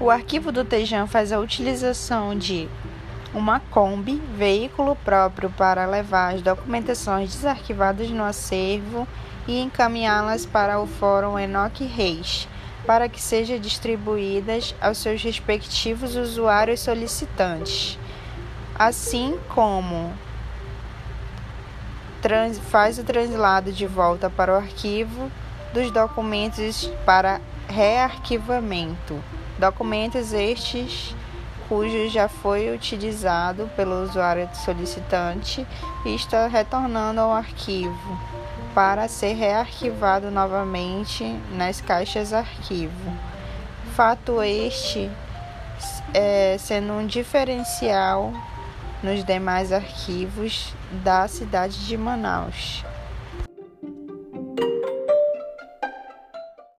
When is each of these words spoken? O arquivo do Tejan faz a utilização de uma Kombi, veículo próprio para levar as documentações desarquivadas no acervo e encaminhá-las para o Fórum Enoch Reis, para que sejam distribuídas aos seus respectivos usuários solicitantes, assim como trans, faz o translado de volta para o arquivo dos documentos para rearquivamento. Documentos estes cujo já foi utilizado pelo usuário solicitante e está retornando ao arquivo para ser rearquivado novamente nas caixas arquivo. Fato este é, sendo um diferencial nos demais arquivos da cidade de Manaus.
O 0.00 0.08
arquivo 0.08 0.50
do 0.50 0.64
Tejan 0.64 1.06
faz 1.06 1.30
a 1.30 1.38
utilização 1.38 2.34
de 2.34 2.66
uma 3.34 3.60
Kombi, 3.60 4.16
veículo 4.34 4.96
próprio 4.96 5.50
para 5.50 5.84
levar 5.84 6.34
as 6.34 6.40
documentações 6.40 7.34
desarquivadas 7.34 8.08
no 8.08 8.24
acervo 8.24 9.06
e 9.46 9.60
encaminhá-las 9.60 10.46
para 10.46 10.80
o 10.80 10.86
Fórum 10.86 11.38
Enoch 11.38 11.84
Reis, 11.84 12.48
para 12.86 13.10
que 13.10 13.20
sejam 13.20 13.58
distribuídas 13.58 14.74
aos 14.80 14.96
seus 14.96 15.22
respectivos 15.22 16.16
usuários 16.16 16.80
solicitantes, 16.80 17.98
assim 18.78 19.38
como 19.50 20.14
trans, 22.22 22.58
faz 22.58 22.98
o 22.98 23.04
translado 23.04 23.70
de 23.70 23.86
volta 23.86 24.30
para 24.30 24.54
o 24.54 24.56
arquivo 24.56 25.30
dos 25.74 25.90
documentos 25.90 26.90
para 27.04 27.38
rearquivamento. 27.68 29.22
Documentos 29.60 30.32
estes 30.32 31.14
cujo 31.68 32.08
já 32.08 32.28
foi 32.28 32.74
utilizado 32.74 33.70
pelo 33.76 34.02
usuário 34.02 34.48
solicitante 34.54 35.66
e 36.02 36.14
está 36.14 36.46
retornando 36.46 37.20
ao 37.20 37.30
arquivo 37.30 38.18
para 38.74 39.06
ser 39.06 39.34
rearquivado 39.34 40.30
novamente 40.30 41.24
nas 41.52 41.78
caixas 41.78 42.32
arquivo. 42.32 43.12
Fato 43.94 44.42
este 44.42 45.10
é, 46.14 46.56
sendo 46.58 46.94
um 46.94 47.06
diferencial 47.06 48.32
nos 49.02 49.22
demais 49.22 49.72
arquivos 49.72 50.74
da 51.04 51.28
cidade 51.28 51.86
de 51.86 51.98
Manaus. 51.98 52.82